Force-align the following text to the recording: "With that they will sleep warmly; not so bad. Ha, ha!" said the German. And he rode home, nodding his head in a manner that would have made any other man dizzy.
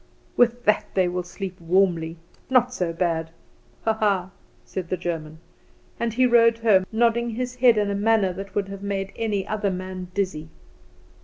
"With 0.35 0.65
that 0.65 0.85
they 0.95 1.07
will 1.07 1.21
sleep 1.21 1.59
warmly; 1.61 2.17
not 2.49 2.73
so 2.73 2.91
bad. 2.91 3.29
Ha, 3.83 3.93
ha!" 3.93 4.31
said 4.65 4.89
the 4.89 4.97
German. 4.97 5.37
And 5.99 6.11
he 6.11 6.25
rode 6.25 6.57
home, 6.57 6.87
nodding 6.91 7.29
his 7.29 7.53
head 7.57 7.77
in 7.77 7.91
a 7.91 7.95
manner 7.95 8.33
that 8.33 8.55
would 8.55 8.69
have 8.69 8.81
made 8.81 9.13
any 9.15 9.45
other 9.47 9.69
man 9.69 10.07
dizzy. 10.15 10.49